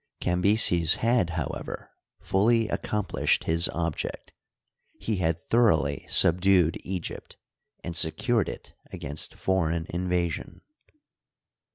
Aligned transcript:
Cambyses 0.19 0.95
had, 0.95 1.29
however, 1.29 1.91
fully 2.19 2.67
accom 2.69 3.07
plished 3.07 3.43
his 3.43 3.69
object: 3.69 4.33
he 4.97 5.17
had 5.17 5.47
thoroughly 5.51 6.07
subdued 6.09 6.79
Egypt, 6.83 7.37
and 7.83 7.95
secured 7.95 8.49
it 8.49 8.73
against 8.91 9.35
foreign 9.35 9.85
invasion. 9.91 10.61